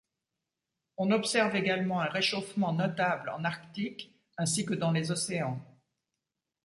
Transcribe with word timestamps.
On 0.97 1.11
observe 1.11 1.55
également 1.55 1.99
un 2.01 2.05
réchauffement 2.09 2.73
notable 2.73 3.29
en 3.29 3.43
Arctique, 3.43 4.11
ainsi 4.35 4.65
que 4.65 4.73
dans 4.73 4.89
les 4.89 5.11
océans. 5.11 5.61